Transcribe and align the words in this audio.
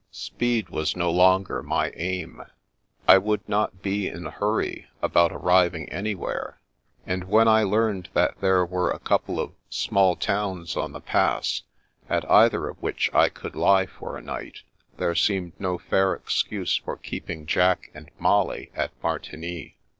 Speed 0.09 0.69
was 0.71 0.95
no 0.95 1.11
longer 1.11 1.61
my 1.61 1.91
aim. 1.91 2.41
I 3.07 3.19
would 3.19 3.47
not 3.47 3.83
be 3.83 4.07
in 4.07 4.25
a 4.25 4.31
hurry 4.31 4.87
about 4.99 5.31
arriving 5.31 5.87
anywhere, 5.89 6.59
and 7.05 7.25
when 7.25 7.47
I 7.47 7.61
learned 7.61 8.09
that 8.13 8.41
there 8.41 8.65
were 8.65 8.89
a 8.89 8.97
couple 8.97 9.39
of 9.39 9.53
small 9.69 10.15
towns 10.15 10.75
on 10.75 10.93
the 10.93 11.01
Pass, 11.01 11.61
af 12.09 12.25
either 12.25 12.67
.of 12.67 12.81
which 12.81 13.13
I 13.13 13.29
could 13.29 13.55
lie 13.55 13.85
for 13.85 14.17
a 14.17 14.23
night, 14.23 14.63
there 14.97 15.13
seemed 15.13 15.53
no 15.59 15.77
fair 15.77 16.13
excuse 16.13 16.75
for 16.77 16.97
keeping 16.97 17.45
Jack 17.45 17.91
and 17.93 18.09
Molly 18.17 18.71
at 18.73 18.89
Martigny. 19.03 19.75